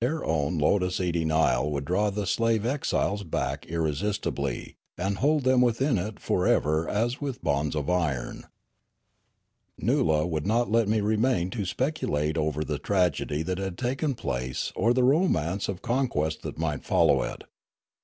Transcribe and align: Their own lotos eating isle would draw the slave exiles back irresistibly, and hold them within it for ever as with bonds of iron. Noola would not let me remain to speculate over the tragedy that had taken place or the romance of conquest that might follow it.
Their 0.00 0.24
own 0.24 0.58
lotos 0.58 1.00
eating 1.00 1.32
isle 1.32 1.68
would 1.72 1.84
draw 1.86 2.08
the 2.10 2.24
slave 2.24 2.64
exiles 2.64 3.24
back 3.24 3.66
irresistibly, 3.66 4.76
and 4.96 5.16
hold 5.16 5.42
them 5.42 5.60
within 5.60 5.98
it 5.98 6.20
for 6.20 6.46
ever 6.46 6.88
as 6.88 7.20
with 7.20 7.42
bonds 7.42 7.74
of 7.74 7.90
iron. 7.90 8.44
Noola 9.76 10.24
would 10.24 10.46
not 10.46 10.70
let 10.70 10.86
me 10.86 11.00
remain 11.00 11.50
to 11.50 11.64
speculate 11.64 12.38
over 12.38 12.62
the 12.62 12.78
tragedy 12.78 13.42
that 13.42 13.58
had 13.58 13.76
taken 13.76 14.14
place 14.14 14.72
or 14.76 14.94
the 14.94 15.02
romance 15.02 15.66
of 15.68 15.82
conquest 15.82 16.42
that 16.42 16.58
might 16.58 16.84
follow 16.84 17.24
it. 17.24 17.42